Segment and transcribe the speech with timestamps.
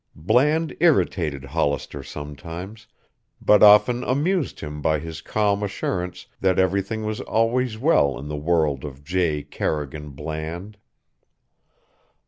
[0.15, 2.87] Bland irritated Hollister sometimes,
[3.39, 8.35] but often amused him by his calm assurance that everything was always well in the
[8.35, 9.43] world of J.
[9.43, 10.77] Carrington Bland.